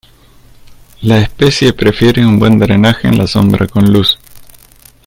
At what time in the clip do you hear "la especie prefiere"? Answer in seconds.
1.01-2.25